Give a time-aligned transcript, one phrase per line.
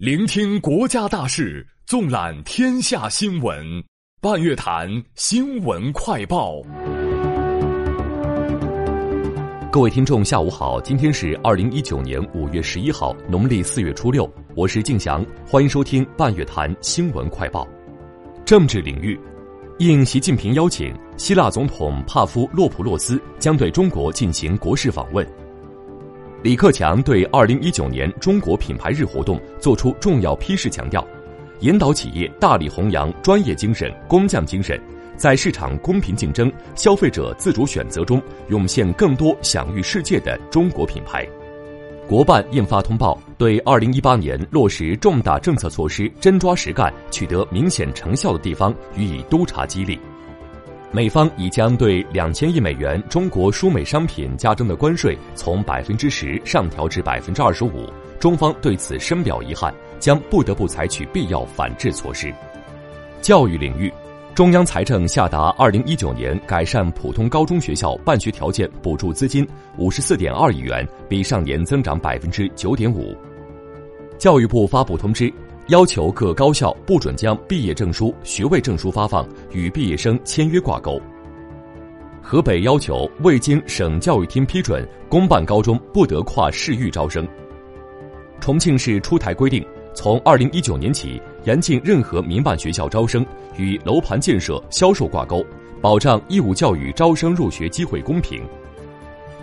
[0.00, 3.84] 聆听国家大事，纵览天下新闻。
[4.18, 6.62] 半月谈新闻快报。
[9.70, 14.26] 各位听众，下午好，今天是二零一九年五月十一号，农历四月初六，
[14.56, 17.68] 我是敬翔，欢迎收听半月谈新闻快报。
[18.46, 19.20] 政治领域，
[19.80, 25.30] 应习近平邀请，希腊总统帕夫洛普洛斯将对中国进行国事访问。
[26.42, 31.06] 李克强对二零一九年中国品牌日活动作出重要批示，强调，
[31.60, 34.80] 引导企业大力弘扬专业精神、工匠精神，
[35.18, 41.28] 在市场公平竞争、消费者自主选择中，涌现更多享誉世界的中国品牌。
[42.08, 50.00] 国办印发通报，对二零一八年落实重大政策措施真抓实干、取得明显成效的地方予以督查激励。
[50.92, 62.34] 美方已将对两千亿美元中国输美商品加征的关税从百分之十上调至百分之二十五，中方对此深表遗憾，将不得不采取必要反制措施。
[63.22, 63.92] 教育领域，
[64.34, 69.46] 中央财政下达二零一九年改善普通高中学校办学条件补助资金
[69.78, 73.16] 五十四点二亿元，比上年增长百分之九点五。
[74.18, 75.32] 教育部发布通知。
[75.70, 81.00] 要求各高校不准将毕业证书、学位证书发放与毕业生签约挂钩。
[82.20, 87.24] 河北要求未经省教育厅批准，公办高中不得跨市域招生。
[88.40, 93.24] 重庆市出台规定，从二零一九年起，严禁任何民办学校招生
[93.56, 95.46] 与楼盘建设、销售挂钩，
[95.80, 98.42] 保障义务教育招生入学机会公平。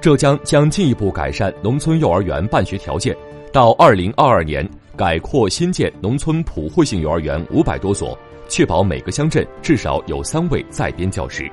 [0.00, 3.14] 浙江将进一步改善农村幼儿园办学条件，
[3.54, 4.68] 到二零二二年。
[4.96, 8.16] 改扩新建农村普惠性幼儿园五百多所，
[8.48, 11.50] 确保每个乡镇至少有三位在编教师。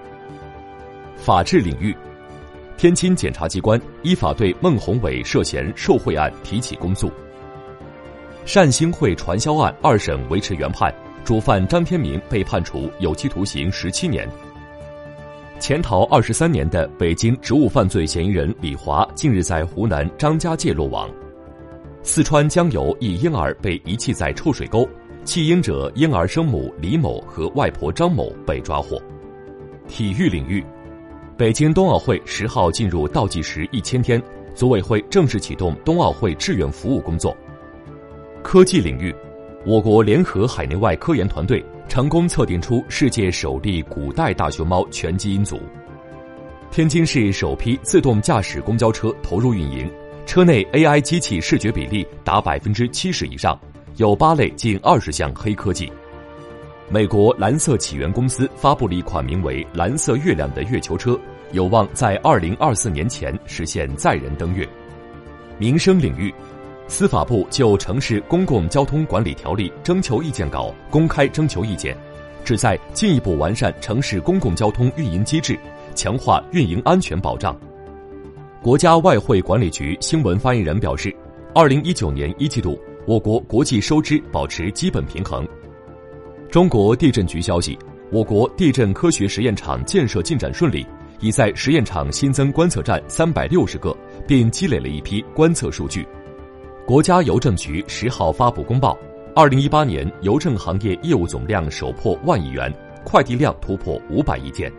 [1.15, 1.95] 法治领域，
[2.77, 7.11] 天津检察机关依法对孟宏伟涉嫌受贿案提起公诉。
[8.45, 10.93] 善兴会传销案二审维持原判，
[11.23, 14.27] 主犯张天明被判处有期徒刑十七年。
[15.59, 21.07] 潜逃二十三年的北京职务犯罪嫌疑人李华近日在湖南张家界落网。
[22.03, 24.89] 四川江油一婴儿被遗弃在臭水沟，
[25.23, 28.99] 弃婴者婴儿生母李某和外婆张某被抓获。
[29.87, 30.65] 体育领域，
[31.37, 34.21] 北京冬奥会十号进入倒计时一千天，
[34.55, 37.37] 组委会正式启动冬奥会志愿服务工作。
[38.41, 39.15] 科技领域，
[39.63, 45.59] 我国联合海内外科研团队成功测定出世界首例古代大熊猫全基因组。
[46.71, 49.87] 天津市首批自动驾驶公交车投入运营。
[50.25, 53.59] 车内 AI 机器视觉比例达百分之七十以上，
[53.97, 55.91] 有八类近二十项黑科技。
[56.89, 61.19] 美国蓝色起源公司发布了一款名为“蓝色月亮”的月球车，
[61.51, 64.67] 有望在二零二四年前实现载人登月。
[65.57, 66.33] 民生领域，
[66.87, 71.95] 司法部就城市公共交通管理条例征求意见稿公开征求意见，
[72.43, 75.57] 旨在进一步完善城市公共交通运营机制，
[75.93, 77.57] 强化运营安全保障。
[78.63, 81.11] 国家外汇管理局新闻发言人表示，
[81.51, 85.47] 二零一九年一季度，我国国际收支保持基本平衡。
[86.51, 87.75] 中国地震局消息，
[88.11, 90.85] 我国地震科学实验场建设进展顺利，
[91.21, 96.07] 已在实验场新增观测站三百六十个，并积累了一批观测数据。
[96.85, 98.95] 国家邮政局十号发布公报，
[99.35, 102.71] 二零一八年邮政行业业务总量首破万亿元，
[103.03, 104.71] 快递量突破五百亿件。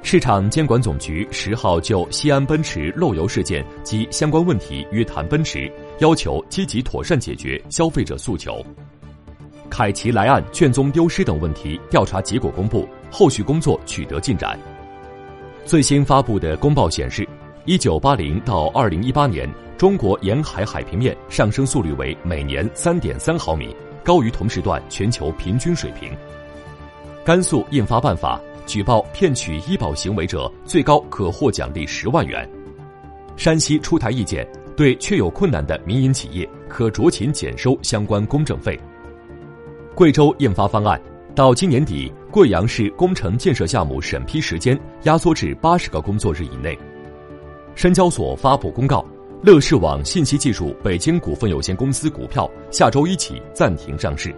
[0.00, 8.64] 市场监管总局十号就西安奔驰漏油事件及相关问题约谈奔驰，要求积极妥善解决消费者诉求。
[9.68, 14.58] 凯奇莱案卷宗丢失等问题调查结果公布，后续工作取得进展。
[15.66, 17.28] 最新发布的公报显示，
[17.66, 26.10] 一九八零到二零一八年，中国沿海海平面上升速率为每年三点三毫米，高于同时段全球平均水平。
[27.26, 28.40] 甘肃印发办法。
[28.68, 32.46] 举报骗取医保行为者，最高可获奖励十万元。
[33.34, 34.46] 山西出台意见，
[34.76, 38.78] 对确有困难的民营企业可酌情减收相关公证费。
[39.94, 41.00] 贵州印发方案，
[41.34, 46.78] 到今年底，贵阳市工程建设项目审批时间压缩至八十个工作日以内。
[47.74, 49.02] 深交所发布公告，
[49.42, 54.34] 乐视网信息技术北京股份有限公司股票下周一起暂停上市。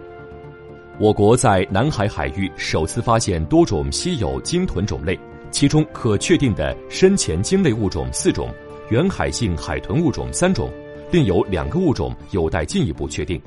[1.01, 5.19] 我国在南海海域首次发现多种稀有鲸豚种类，
[5.49, 8.53] 其中可确定的深潜鲸类物种四种，
[8.91, 10.71] 远海性海豚物种三种，
[11.09, 13.41] 另有两个物种有待进一步确定。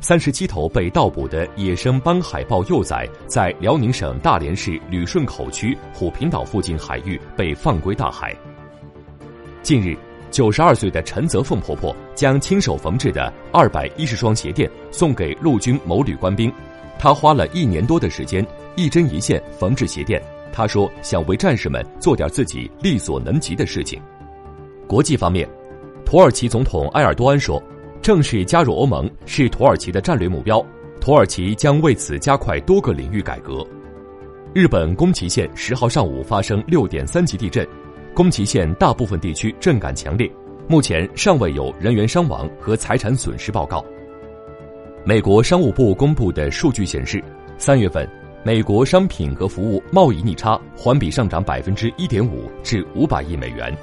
[0.00, 8.34] 三十七头被盗捕的野生斑海豹幼崽在辽宁省大连市旅顺口区虎频岛附近海域被放归大海。
[9.62, 9.96] 近日，
[10.30, 16.52] 九十二岁的陈泽凤婆婆将亲手缝制的二百一十双鞋垫送给陆军某旅官兵，
[16.98, 18.46] 她花了一年多的时间，
[18.76, 20.22] 一针一线缝制鞋垫。
[20.52, 24.00] 她说：“想为战士们做点自己力所能及的事情。”
[24.86, 25.48] 国际方面，
[26.04, 27.62] 土耳其总统埃尔多安说
[28.02, 30.64] ：“正式加入欧盟是土耳其的战略目标，
[31.00, 33.66] 土耳其将为此加快多个领域改革。”
[34.52, 37.66] 日本宫崎县十号上午发生六点三级地震。
[38.12, 40.30] 宫崎县大部分地区震感强烈，
[40.68, 43.84] 目前尚未有人员伤亡和财产损失报告。
[45.04, 47.22] 美国商务部公布的数据显示，
[47.56, 48.06] 三月份
[48.42, 53.74] 美国商品和服务贸易逆差环比上涨百分之一点五，至五百亿美元。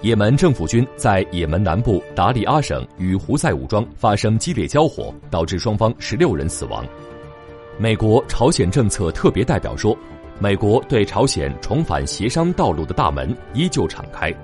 [0.00, 6.86] 也门政府军在也门南部达利阿省与胡塞武装发生激烈交火，导致双方十六人死亡。
[7.78, 9.96] 美国朝鲜政策特别代表说。
[10.40, 14.34] 美国对朝鲜重返协商道路的大门依旧敞开。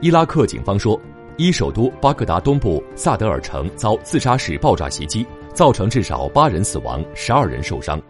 [0.00, 0.98] 伊拉克警方说，
[1.36, 8.00] 伊首都巴格达东部萨德尔城遭自杀式爆炸袭击，造成至少八人死亡，十二人受伤。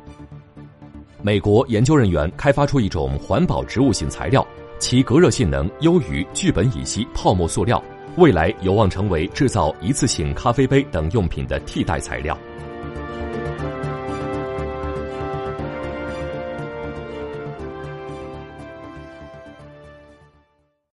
[1.22, 4.46] 美国研究人员开发出一种环保植物性材料，
[4.78, 7.82] 其隔热性能优于聚苯乙烯泡沫塑料，
[8.16, 12.36] 未来有望成为制造一次性咖啡杯等用品的替代材料。